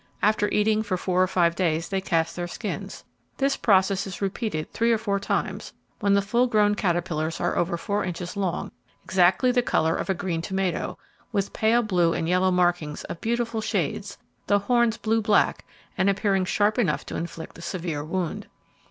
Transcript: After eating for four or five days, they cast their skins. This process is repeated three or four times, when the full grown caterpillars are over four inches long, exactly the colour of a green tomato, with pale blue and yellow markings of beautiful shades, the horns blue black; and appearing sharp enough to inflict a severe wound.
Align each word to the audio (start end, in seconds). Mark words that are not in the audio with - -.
After 0.23 0.49
eating 0.49 0.81
for 0.81 0.97
four 0.97 1.21
or 1.21 1.27
five 1.27 1.53
days, 1.55 1.89
they 1.89 2.01
cast 2.01 2.35
their 2.35 2.47
skins. 2.47 3.03
This 3.37 3.55
process 3.55 4.07
is 4.07 4.19
repeated 4.19 4.73
three 4.73 4.91
or 4.91 4.97
four 4.97 5.19
times, 5.19 5.73
when 5.99 6.15
the 6.15 6.23
full 6.23 6.47
grown 6.47 6.73
caterpillars 6.73 7.39
are 7.39 7.55
over 7.55 7.77
four 7.77 8.03
inches 8.03 8.35
long, 8.35 8.71
exactly 9.03 9.51
the 9.51 9.61
colour 9.61 9.95
of 9.95 10.09
a 10.09 10.15
green 10.15 10.41
tomato, 10.41 10.97
with 11.31 11.53
pale 11.53 11.83
blue 11.83 12.13
and 12.13 12.27
yellow 12.27 12.49
markings 12.49 13.03
of 13.03 13.21
beautiful 13.21 13.61
shades, 13.61 14.17
the 14.47 14.57
horns 14.57 14.97
blue 14.97 15.21
black; 15.21 15.67
and 15.99 16.09
appearing 16.09 16.45
sharp 16.45 16.79
enough 16.79 17.05
to 17.05 17.15
inflict 17.15 17.59
a 17.59 17.61
severe 17.61 18.03
wound. 18.03 18.47